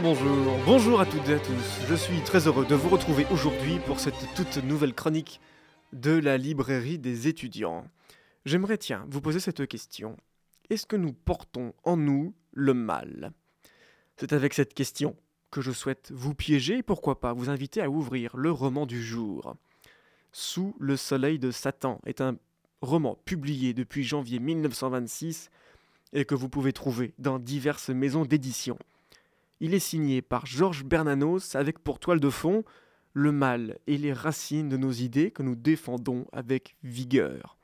[0.00, 1.86] bonjour à toutes et à tous.
[1.88, 5.40] Je suis très heureux de vous retrouver aujourd'hui pour cette toute nouvelle chronique
[5.92, 7.84] de la librairie des étudiants.
[8.44, 10.16] J'aimerais tiens vous poser cette question.
[10.68, 13.32] Est-ce que nous portons en nous le mal?
[14.16, 15.16] C'est avec cette question
[15.50, 19.02] que je souhaite vous piéger et pourquoi pas vous inviter à ouvrir le roman du
[19.02, 19.54] jour.
[20.32, 22.36] Sous le soleil de Satan est un
[22.80, 25.50] roman publié depuis janvier 1926
[26.12, 28.76] et que vous pouvez trouver dans diverses maisons d'édition.
[29.66, 32.64] Il est signé par Georges Bernanos avec pour toile de fond
[33.14, 37.56] le mal et les racines de nos idées que nous défendons avec vigueur.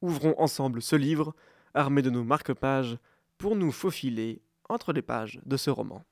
[0.00, 1.34] Ouvrons ensemble ce livre,
[1.74, 2.96] armé de nos marque-pages,
[3.36, 4.40] pour nous faufiler
[4.70, 6.02] entre les pages de ce roman.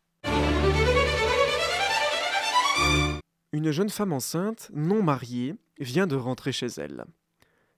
[3.52, 7.06] Une jeune femme enceinte, non mariée, vient de rentrer chez elle.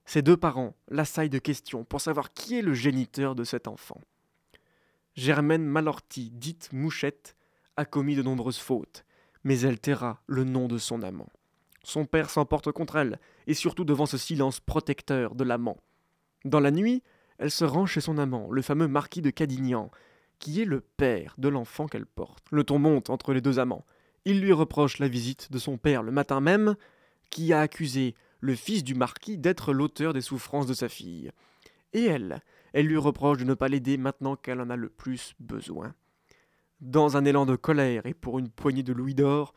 [0.03, 4.01] Ses deux parents l'assaillent de questions pour savoir qui est le géniteur de cet enfant.
[5.15, 7.37] Germaine Malorty, dite Mouchette,
[7.77, 9.05] a commis de nombreuses fautes,
[9.45, 11.29] mais elle taira le nom de son amant.
[11.83, 15.77] Son père s'emporte contre elle, et surtout devant ce silence protecteur de l'amant.
[16.43, 17.01] Dans la nuit,
[17.37, 19.89] elle se rend chez son amant, le fameux marquis de Cadignan,
[20.39, 22.43] qui est le père de l'enfant qu'elle porte.
[22.51, 23.85] Le ton monte entre les deux amants.
[24.25, 26.75] Il lui reproche la visite de son père le matin même,
[27.29, 31.31] qui a accusé le fils du marquis d'être l'auteur des souffrances de sa fille.
[31.93, 32.41] Et elle,
[32.75, 35.95] elle lui reproche de ne pas l'aider maintenant qu'elle en a le plus besoin.
[36.81, 39.53] Dans un élan de colère et pour une poignée de louis d'or,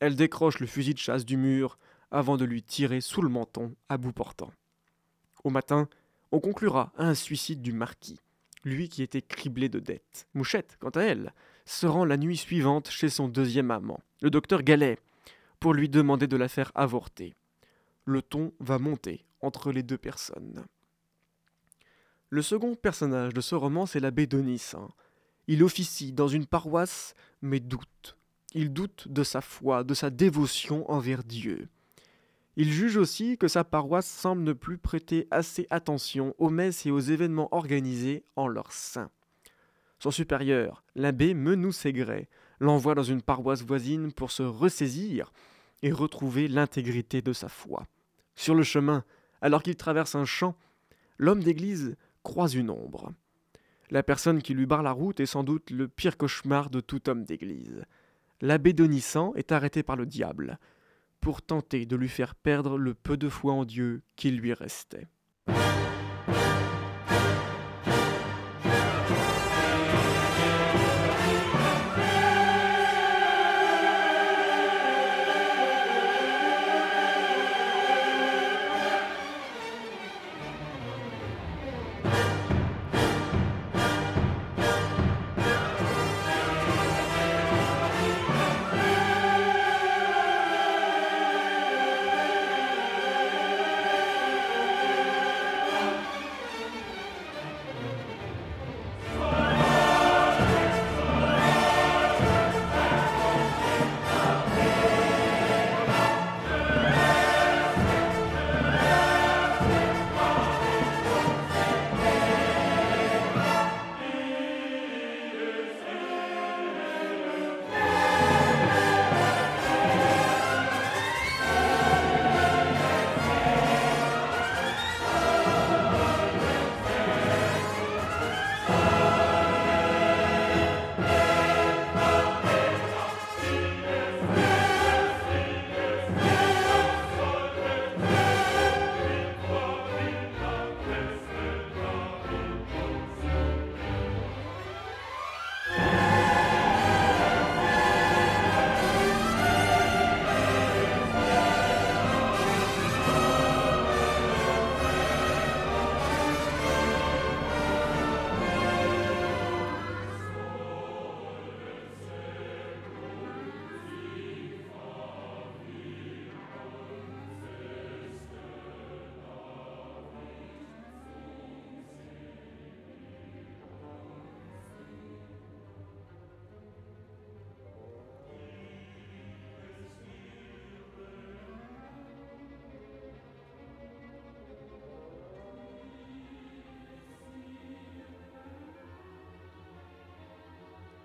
[0.00, 1.78] elle décroche le fusil de chasse du mur
[2.10, 4.50] avant de lui tirer sous le menton à bout portant.
[5.44, 5.90] Au matin,
[6.32, 8.18] on conclura à un suicide du marquis,
[8.64, 10.26] lui qui était criblé de dettes.
[10.32, 11.34] Mouchette, quant à elle,
[11.66, 14.98] se rend la nuit suivante chez son deuxième amant, le docteur Gallet,
[15.60, 17.34] pour lui demander de la faire avorter
[18.04, 20.64] le ton va monter entre les deux personnes.
[22.34, 24.88] Le second personnage de ce roman, c'est l'abbé Donissin.
[25.46, 28.16] Il officie dans une paroisse, mais doute.
[28.54, 31.68] Il doute de sa foi, de sa dévotion envers Dieu.
[32.56, 36.90] Il juge aussi que sa paroisse semble ne plus prêter assez attention aux messes et
[36.90, 39.10] aux événements organisés en leur sein.
[40.00, 42.28] Son supérieur, l'abbé Menou-Ségret,
[42.58, 45.32] l'envoie dans une paroisse voisine pour se ressaisir
[45.82, 47.86] et retrouver l'intégrité de sa foi.
[48.34, 49.04] Sur le chemin,
[49.40, 50.56] alors qu'il traverse un champ,
[51.16, 53.12] l'homme d'église croise une ombre.
[53.90, 57.08] La personne qui lui barre la route est sans doute le pire cauchemar de tout
[57.08, 57.84] homme d'église.
[58.40, 60.58] L'abbé Donissant est arrêté par le diable
[61.20, 65.06] pour tenter de lui faire perdre le peu de foi en Dieu qu'il lui restait.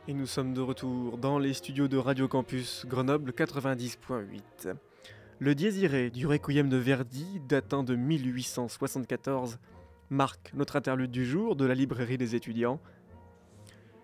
[0.10, 4.74] Et nous sommes de retour dans les studios de Radio Campus Grenoble 90.8.
[5.38, 9.60] Le Désiré du Requiem de Verdi, datant de 1874,
[10.10, 12.82] marque notre interlude du jour de la librairie des étudiants.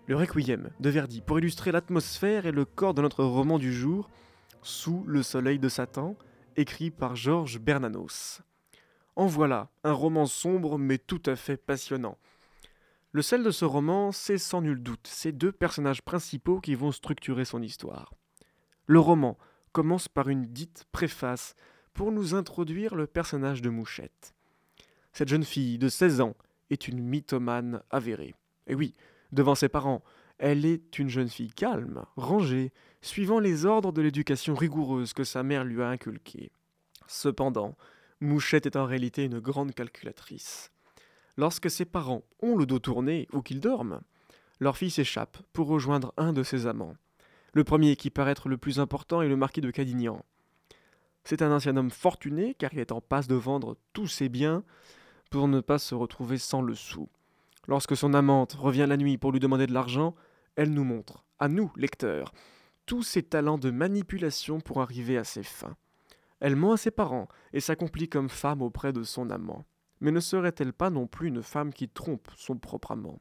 [0.06, 4.12] Le Requiem de Verdi pour illustrer l'atmosphère et le corps de notre roman du jour,
[4.62, 6.16] Sous le soleil de Satan,
[6.56, 8.44] écrit par Georges Bernanos.
[9.16, 12.20] En voilà, un roman sombre mais tout à fait passionnant.
[13.16, 16.92] Le sel de ce roman, c'est sans nul doute ces deux personnages principaux qui vont
[16.92, 18.14] structurer son histoire.
[18.88, 19.38] Le roman
[19.72, 21.56] commence par une dite préface
[21.94, 24.36] pour nous introduire le personnage de Mouchette.
[25.14, 26.36] Cette jeune fille de 16 ans
[26.70, 28.36] est une mythomane avérée.
[28.68, 28.96] Et oui,
[29.32, 30.04] devant ses parents,
[30.38, 35.42] elle est une jeune fille calme, rangée, suivant les ordres de l'éducation rigoureuse que sa
[35.42, 36.52] mère lui a inculquée.
[37.08, 37.78] Cependant,
[38.20, 40.74] Mouchette est en réalité une grande calculatrice.
[41.38, 44.02] Lorsque ses parents ont le dos tourné ou qu'ils dorment,
[44.60, 46.96] leur fille s'échappe pour rejoindre un de ses amants.
[47.54, 50.24] Le premier qui paraît être le plus important est le marquis de Cadignan.
[51.24, 54.64] C'est un ancien homme fortuné car il est en passe de vendre tous ses biens
[55.30, 57.10] pour ne pas se retrouver sans le sou.
[57.68, 60.16] Lorsque son amante revient la nuit pour lui demander de l'argent,
[60.56, 62.32] elle nous montre, à nous, lecteurs,
[62.86, 65.76] tous ses talents de manipulation pour arriver à ses fins.
[66.40, 69.66] Elle ment à ses parents et s'accomplit comme femme auprès de son amant.
[70.02, 73.20] Mais ne serait-elle pas non plus une femme qui trompe son propre amant?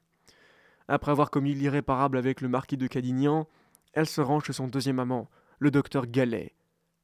[0.89, 3.49] Après avoir commis l'irréparable avec le marquis de Cadignan,
[3.93, 6.55] elle se rend chez son deuxième amant, le docteur Gallet.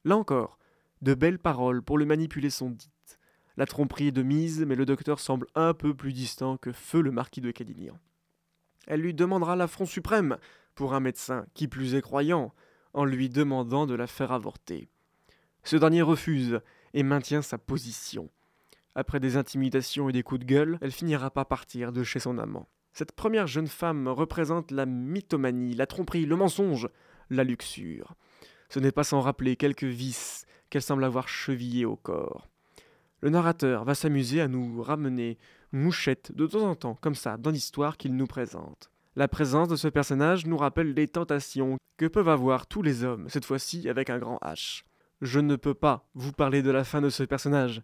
[0.03, 0.59] Là encore,
[1.01, 3.19] de belles paroles pour le manipuler sont dites.
[3.57, 7.01] La tromperie est de mise, mais le docteur semble un peu plus distant que feu
[7.01, 7.97] le marquis de Cadignan.
[8.87, 10.37] Elle lui demandera l'affront suprême
[10.75, 12.53] pour un médecin qui plus est croyant,
[12.93, 14.89] en lui demandant de la faire avorter.
[15.63, 16.59] Ce dernier refuse
[16.93, 18.29] et maintient sa position.
[18.95, 22.37] Après des intimidations et des coups de gueule, elle finira par partir de chez son
[22.37, 22.67] amant.
[22.93, 26.89] Cette première jeune femme représente la mythomanie, la tromperie, le mensonge,
[27.29, 28.15] la luxure.
[28.69, 32.47] Ce n'est pas sans rappeler quelques vices qu'elle semble avoir chevillés au corps.
[33.21, 35.37] Le narrateur va s'amuser à nous ramener
[35.71, 38.91] Mouchette de temps en temps, comme ça, dans l'histoire qu'il nous présente.
[39.15, 43.29] La présence de ce personnage nous rappelle les tentations que peuvent avoir tous les hommes,
[43.29, 44.83] cette fois-ci avec un grand H.
[45.21, 47.81] Je ne peux pas vous parler de la fin de ce personnage,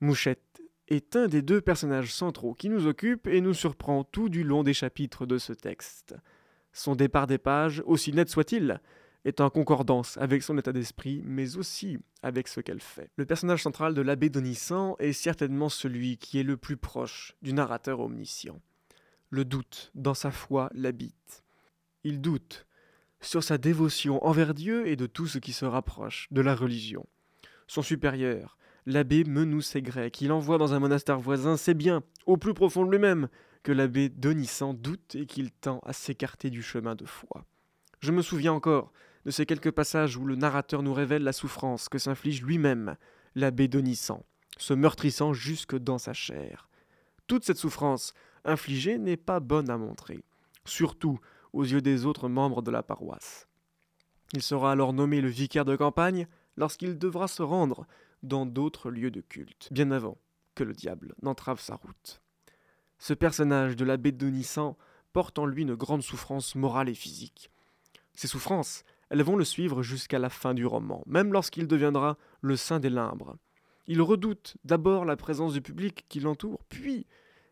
[0.00, 4.44] Mouchette est un des deux personnages centraux qui nous occupe et nous surprend tout du
[4.44, 6.14] long des chapitres de ce texte.
[6.72, 8.80] Son départ des pages, aussi net soit-il,
[9.24, 13.10] est en concordance avec son état d'esprit, mais aussi avec ce qu'elle fait.
[13.16, 17.52] Le personnage central de l'abbé Donissant est certainement celui qui est le plus proche du
[17.52, 18.60] narrateur omniscient.
[19.28, 21.44] Le doute dans sa foi l'habite.
[22.04, 22.66] Il doute
[23.20, 27.06] sur sa dévotion envers Dieu et de tout ce qui se rapproche de la religion.
[27.66, 28.56] Son supérieur,
[28.86, 30.20] l'abbé Menousset grec.
[30.20, 33.28] Il envoie dans un monastère voisin, c'est bien, au plus profond de lui-même,
[33.62, 37.44] que l'abbé Donissant doute et qu'il tend à s'écarter du chemin de foi.
[38.00, 38.92] Je me souviens encore
[39.26, 42.96] de ces quelques passages où le narrateur nous révèle la souffrance que s'inflige lui-même,
[43.34, 44.24] l'abbé Donissant,
[44.56, 46.68] se meurtrissant jusque dans sa chair.
[47.26, 50.24] Toute cette souffrance infligée n'est pas bonne à montrer,
[50.64, 51.20] surtout
[51.52, 53.46] aux yeux des autres membres de la paroisse.
[54.32, 57.86] Il sera alors nommé le vicaire de campagne lorsqu'il devra se rendre
[58.22, 60.18] dans d'autres lieux de culte, bien avant
[60.54, 62.20] que le diable n'entrave sa route.
[62.98, 64.76] Ce personnage de l'abbé Donissant
[65.12, 67.50] porte en lui une grande souffrance morale et physique.
[68.14, 72.56] Ces souffrances, elles vont le suivre jusqu'à la fin du roman, même lorsqu'il deviendra le
[72.56, 73.36] saint des limbres.
[73.86, 77.06] Il redoute d'abord la présence du public qui l'entoure, puis,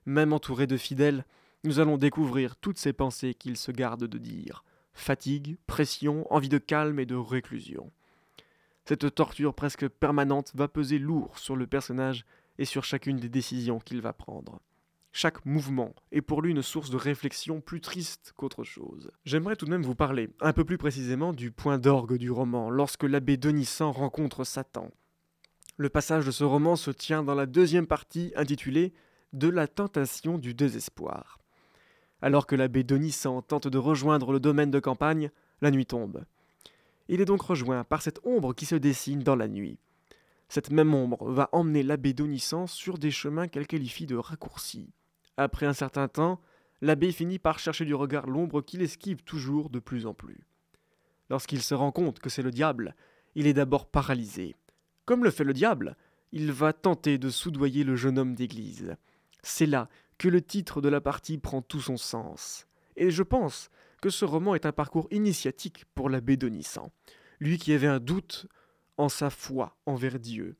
[0.06, 1.24] même entouré de fidèles,
[1.64, 6.58] nous allons découvrir toutes ces pensées qu'il se garde de dire fatigue, pression, envie de
[6.58, 7.90] calme et de réclusion.
[8.88, 12.24] Cette torture presque permanente va peser lourd sur le personnage
[12.56, 14.62] et sur chacune des décisions qu'il va prendre.
[15.12, 19.10] Chaque mouvement est pour lui une source de réflexion plus triste qu'autre chose.
[19.26, 22.70] J'aimerais tout de même vous parler un peu plus précisément du point d'orgue du roman,
[22.70, 24.90] lorsque l'abbé Denisant rencontre Satan.
[25.76, 28.94] Le passage de ce roman se tient dans la deuxième partie intitulée
[29.34, 31.38] De la tentation du désespoir.
[32.22, 35.30] Alors que l'abbé Denisant tente de rejoindre le domaine de campagne,
[35.60, 36.24] la nuit tombe.
[37.08, 39.78] Il est donc rejoint par cette ombre qui se dessine dans la nuit.
[40.48, 44.92] Cette même ombre va emmener l'abbé Donissant sur des chemins qu'elle qualifie de raccourcis.
[45.36, 46.40] Après un certain temps,
[46.80, 50.46] l'abbé finit par chercher du regard l'ombre qu'il esquive toujours de plus en plus.
[51.30, 52.94] Lorsqu'il se rend compte que c'est le diable,
[53.34, 54.56] il est d'abord paralysé.
[55.04, 55.96] Comme le fait le diable,
[56.32, 58.96] il va tenter de soudoyer le jeune homme d'église.
[59.42, 59.88] C'est là
[60.18, 62.66] que le titre de la partie prend tout son sens.
[62.96, 66.92] Et je pense que ce roman est un parcours initiatique pour l'abbé Donissant,
[67.40, 68.46] lui qui avait un doute
[68.96, 70.56] en sa foi envers Dieu.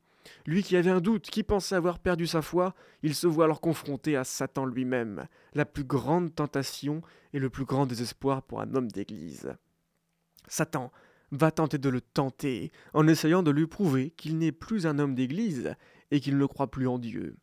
[0.47, 3.61] Lui qui avait un doute, qui pensait avoir perdu sa foi, il se voit alors
[3.61, 7.03] confronté à Satan lui-même, la plus grande tentation
[7.33, 9.55] et le plus grand désespoir pour un homme d'Église.
[10.47, 10.93] Satan
[11.31, 15.15] va tenter de le tenter, en essayant de lui prouver qu'il n'est plus un homme
[15.15, 15.75] d'Église
[16.11, 17.37] et qu'il ne croit plus en Dieu.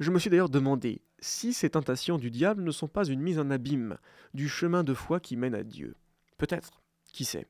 [0.00, 3.38] Je me suis d'ailleurs demandé si ces tentations du diable ne sont pas une mise
[3.38, 3.96] en abîme
[4.34, 5.94] du chemin de foi qui mène à Dieu.
[6.36, 7.46] Peut-être, qui sait?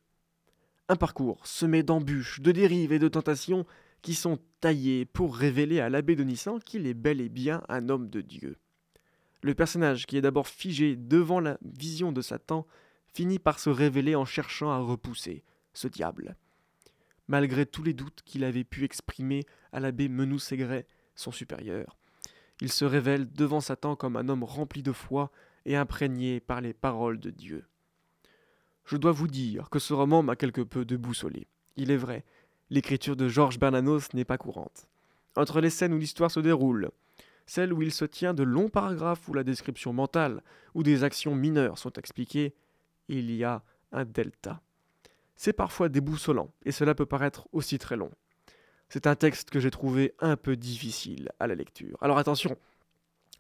[0.89, 3.65] Un parcours semé d'embûches, de dérives et de tentations
[4.03, 8.11] qui sont taillées pour révéler à l'abbé Denissan qu'il est bel et bien un homme
[8.11, 8.59] de Dieu.
[9.43, 12.67] Le personnage qui est d'abord figé devant la vision de Satan
[13.15, 16.37] finit par se révéler en cherchant à repousser ce diable.
[17.27, 21.97] Malgré tous les doutes qu'il avait pu exprimer à l'abbé Menou-Ségret, son supérieur,
[22.61, 25.31] il se révèle devant Satan comme un homme rempli de foi
[25.65, 27.65] et imprégné par les paroles de Dieu.
[28.85, 31.47] Je dois vous dire que ce roman m'a quelque peu déboussolé.
[31.77, 32.25] Il est vrai,
[32.71, 34.89] l'écriture de Georges Bernanos n'est pas courante.
[35.37, 36.91] Entre les scènes où l'histoire se déroule,
[37.47, 40.43] celles où il se tient de longs paragraphes où la description mentale
[40.75, 42.55] ou des actions mineures sont expliquées,
[43.09, 44.61] il y a un delta.
[45.37, 48.11] C'est parfois déboussolant, et cela peut paraître aussi très long.
[48.93, 51.97] C'est un texte que j'ai trouvé un peu difficile à la lecture.
[52.03, 52.59] Alors attention,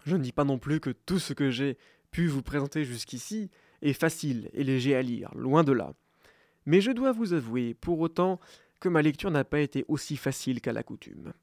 [0.06, 1.76] je ne dis pas non plus que tout ce que j'ai
[2.10, 3.50] pu vous présenter jusqu'ici
[3.82, 5.92] est facile et léger à lire, loin de là.
[6.64, 8.40] Mais je dois vous avouer, pour autant,
[8.80, 11.34] que ma lecture n'a pas été aussi facile qu'à la coutume.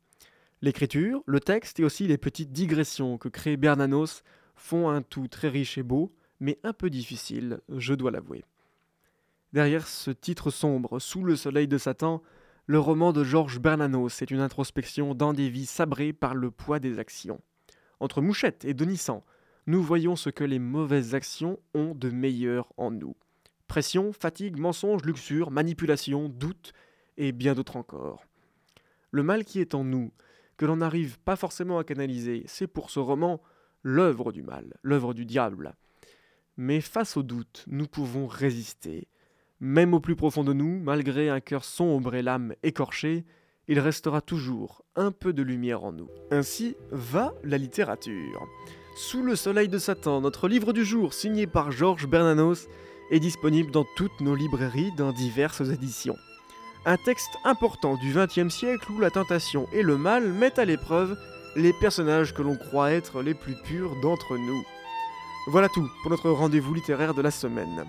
[0.63, 4.24] L'écriture, le texte et aussi les petites digressions que crée Bernanos
[4.56, 8.44] font un tout très riche et beau, mais un peu difficile, je dois l'avouer.
[9.54, 12.24] Derrière ce titre sombre, Sous le soleil de Satan,
[12.70, 16.78] le roman de Georges Bernanos est une introspection dans des vies sabrées par le poids
[16.78, 17.42] des actions.
[18.00, 19.24] Entre Mouchette et Denissan,
[19.66, 23.16] nous voyons ce que les mauvaises actions ont de meilleur en nous.
[23.68, 26.74] Pression, fatigue, mensonge, luxure, manipulation, doute
[27.18, 28.24] et bien d'autres encore.
[29.10, 30.12] Le mal qui est en nous,
[30.56, 33.42] que l'on n'arrive pas forcément à canaliser, c'est pour ce roman
[33.82, 35.76] l'œuvre du mal, l'œuvre du diable.
[36.56, 39.08] Mais face au doute, nous pouvons résister.
[39.62, 43.25] Même au plus profond de nous, malgré un cœur sombre et l'âme écorchée,
[43.68, 46.08] il restera toujours un peu de lumière en nous.
[46.32, 48.48] Ainsi va la littérature.
[48.96, 52.68] Sous le soleil de Satan, notre livre du jour, signé par Georges Bernanos,
[53.12, 56.18] est disponible dans toutes nos librairies dans diverses éditions.
[56.86, 61.18] Un texte important du XXe siècle où la tentation et le mal mettent à l'épreuve
[61.56, 64.63] les personnages que l'on croit être les plus purs d'entre nous.
[65.48, 67.86] Voilà tout pour notre rendez-vous littéraire de la semaine.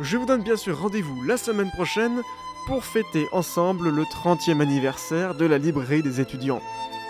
[0.00, 2.22] Je vous donne bien sûr rendez-vous la semaine prochaine
[2.66, 6.62] pour fêter ensemble le 30e anniversaire de la librairie des étudiants.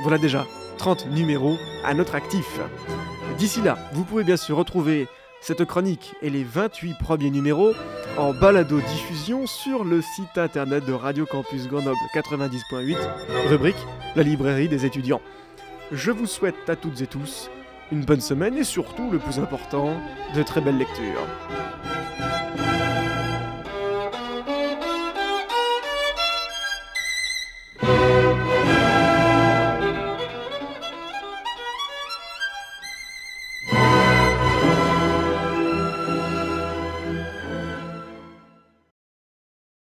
[0.02, 0.46] Voilà déjà
[0.78, 2.60] 30 numéros à notre actif.
[3.38, 5.06] D'ici là, vous pouvez bien sûr retrouver
[5.40, 7.72] cette chronique et les 28 premiers numéros
[8.18, 12.96] en balado-diffusion sur le site internet de Radio Campus Grenoble 90.8,
[13.48, 13.86] rubrique
[14.16, 15.22] La librairie des étudiants.
[15.92, 17.48] Je vous souhaite à toutes et tous
[17.92, 19.94] une bonne semaine et surtout, le plus important,
[20.34, 21.26] de très belles lectures.